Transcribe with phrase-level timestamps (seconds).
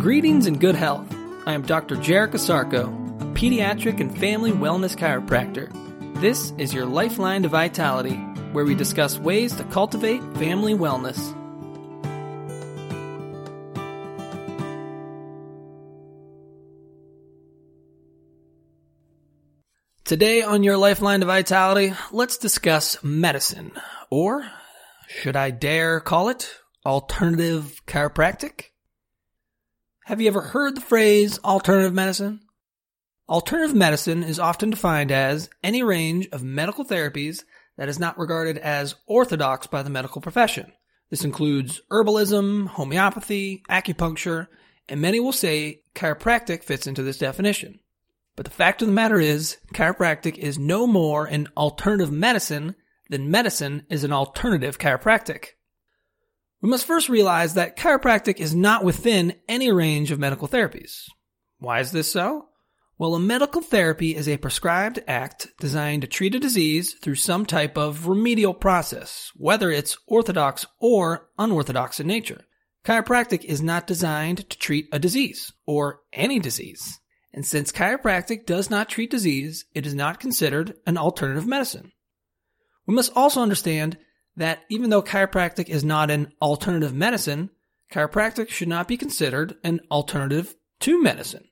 [0.00, 1.12] Greetings and good health.
[1.44, 1.96] I am Dr.
[1.96, 2.86] Jarek Asarko,
[3.20, 5.72] a pediatric and family wellness chiropractor.
[6.20, 8.14] This is your lifeline to vitality,
[8.52, 11.18] where we discuss ways to cultivate family wellness.
[20.04, 23.72] Today on your Lifeline to Vitality, let's discuss medicine,
[24.10, 24.48] or
[25.08, 26.48] should I dare call it
[26.86, 28.66] alternative chiropractic?
[30.08, 32.40] Have you ever heard the phrase alternative medicine?
[33.28, 37.44] Alternative medicine is often defined as any range of medical therapies
[37.76, 40.72] that is not regarded as orthodox by the medical profession.
[41.10, 44.46] This includes herbalism, homeopathy, acupuncture,
[44.88, 47.78] and many will say chiropractic fits into this definition.
[48.34, 52.76] But the fact of the matter is, chiropractic is no more an alternative medicine
[53.10, 55.48] than medicine is an alternative chiropractic.
[56.60, 61.04] We must first realize that chiropractic is not within any range of medical therapies.
[61.58, 62.48] Why is this so?
[62.98, 67.46] Well, a medical therapy is a prescribed act designed to treat a disease through some
[67.46, 72.40] type of remedial process, whether it's orthodox or unorthodox in nature.
[72.84, 76.98] Chiropractic is not designed to treat a disease, or any disease.
[77.32, 81.92] And since chiropractic does not treat disease, it is not considered an alternative medicine.
[82.84, 83.98] We must also understand
[84.38, 87.50] that even though chiropractic is not an alternative medicine,
[87.92, 91.44] chiropractic should not be considered an alternative to medicine.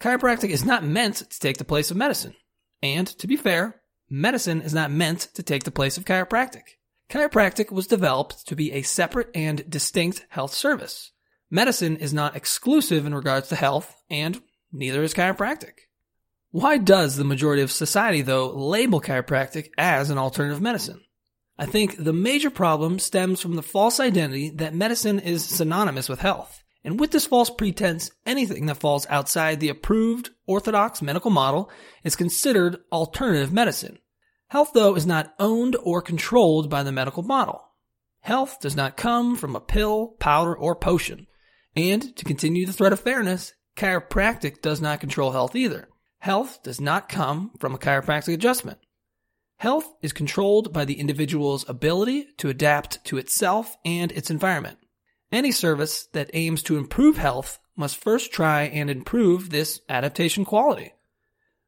[0.00, 2.34] Chiropractic is not meant to take the place of medicine.
[2.82, 6.62] And to be fair, medicine is not meant to take the place of chiropractic.
[7.08, 11.12] Chiropractic was developed to be a separate and distinct health service.
[11.50, 15.72] Medicine is not exclusive in regards to health, and neither is chiropractic.
[16.50, 21.00] Why does the majority of society, though, label chiropractic as an alternative medicine?
[21.58, 26.20] I think the major problem stems from the false identity that medicine is synonymous with
[26.20, 26.62] health.
[26.84, 31.68] And with this false pretense, anything that falls outside the approved orthodox medical model
[32.04, 33.98] is considered alternative medicine.
[34.48, 37.68] Health, though, is not owned or controlled by the medical model.
[38.20, 41.26] Health does not come from a pill, powder, or potion.
[41.74, 45.88] And to continue the thread of fairness, chiropractic does not control health either.
[46.20, 48.78] Health does not come from a chiropractic adjustment.
[49.58, 54.78] Health is controlled by the individual's ability to adapt to itself and its environment.
[55.32, 60.92] Any service that aims to improve health must first try and improve this adaptation quality.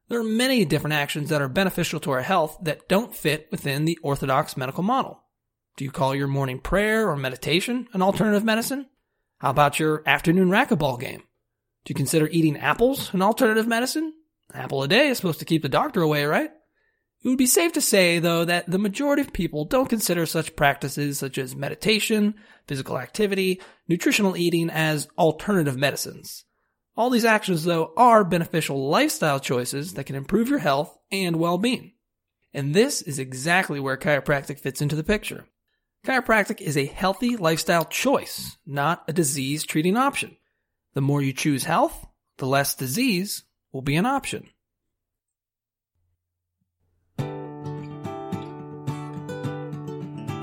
[0.08, 3.86] There are many different actions that are beneficial to our health that don't fit within
[3.86, 5.24] the orthodox medical model.
[5.76, 8.86] Do you call your morning prayer or meditation an alternative medicine?
[9.38, 11.24] How about your afternoon racquetball game?
[11.84, 14.14] Do you consider eating apples an alternative medicine?
[14.54, 16.50] Apple a day is supposed to keep the doctor away, right?
[17.22, 20.56] It would be safe to say, though, that the majority of people don't consider such
[20.56, 22.34] practices such as meditation,
[22.66, 26.44] physical activity, nutritional eating as alternative medicines.
[26.96, 31.92] All these actions, though, are beneficial lifestyle choices that can improve your health and well-being.
[32.54, 35.44] And this is exactly where chiropractic fits into the picture.
[36.06, 40.36] Chiropractic is a healthy lifestyle choice, not a disease treating option.
[40.94, 42.06] The more you choose health,
[42.38, 44.48] the less disease will be an option.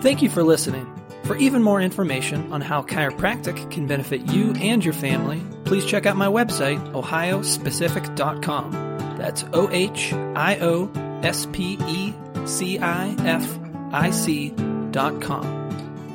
[0.01, 0.93] Thank you for listening.
[1.23, 6.05] For even more information on how chiropractic can benefit you and your family, please check
[6.05, 8.71] out my website, ohiospecific.com.
[9.17, 10.89] That's O H I O
[11.23, 12.13] S P E
[12.45, 13.59] C I F
[13.91, 14.53] I C
[14.91, 15.45] dot com.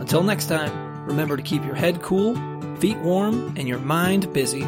[0.01, 2.35] Until next time, remember to keep your head cool,
[2.77, 4.63] feet warm, and your mind busy